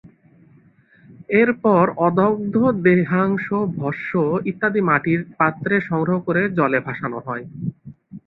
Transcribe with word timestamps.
এরপর 1.33 1.83
অদগ্ধ 1.99 2.55
দেহাংশ, 2.85 3.45
ভস্ম 3.75 4.13
ইত্যাদি 4.45 4.81
মাটির 4.89 5.19
পাত্রে 5.39 5.75
সংগ্রহ 5.89 6.17
করে 6.27 6.41
জলে 6.57 6.79
ভাসানো 6.87 7.19
হয়। 7.27 7.45